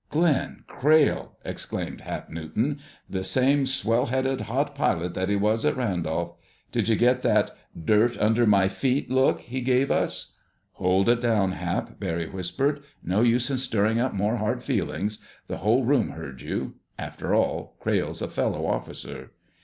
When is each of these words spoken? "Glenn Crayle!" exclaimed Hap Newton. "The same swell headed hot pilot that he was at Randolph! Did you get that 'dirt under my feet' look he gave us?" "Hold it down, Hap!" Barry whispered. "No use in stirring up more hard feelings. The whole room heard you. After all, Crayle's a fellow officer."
"Glenn 0.09 0.63
Crayle!" 0.65 1.37
exclaimed 1.45 2.01
Hap 2.01 2.27
Newton. 2.31 2.79
"The 3.07 3.23
same 3.23 3.67
swell 3.67 4.07
headed 4.07 4.41
hot 4.41 4.73
pilot 4.73 5.13
that 5.13 5.29
he 5.29 5.35
was 5.35 5.63
at 5.63 5.77
Randolph! 5.77 6.37
Did 6.71 6.89
you 6.89 6.95
get 6.95 7.21
that 7.21 7.55
'dirt 7.79 8.17
under 8.19 8.47
my 8.47 8.67
feet' 8.67 9.11
look 9.11 9.41
he 9.41 9.61
gave 9.61 9.91
us?" 9.91 10.37
"Hold 10.71 11.07
it 11.07 11.21
down, 11.21 11.51
Hap!" 11.51 11.99
Barry 11.99 12.27
whispered. 12.27 12.81
"No 13.03 13.21
use 13.21 13.51
in 13.51 13.59
stirring 13.59 13.99
up 13.99 14.15
more 14.15 14.37
hard 14.37 14.63
feelings. 14.63 15.19
The 15.47 15.57
whole 15.57 15.85
room 15.85 16.09
heard 16.09 16.41
you. 16.41 16.77
After 16.97 17.35
all, 17.35 17.75
Crayle's 17.79 18.23
a 18.23 18.27
fellow 18.27 18.65
officer." 18.65 19.33